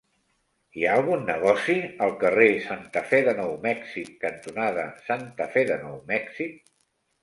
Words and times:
Hi 0.79 0.87
ha 0.87 0.95
algun 0.99 1.21
negoci 1.27 1.75
al 2.07 2.15
carrer 2.25 2.49
Santa 2.65 3.05
Fe 3.13 3.21
de 3.31 3.37
Nou 3.43 3.55
Mèxic 3.69 4.13
cantonada 4.27 4.91
Santa 5.09 5.53
Fe 5.57 5.69
de 5.75 5.83
Nou 5.89 6.07
Mèxic? 6.15 6.63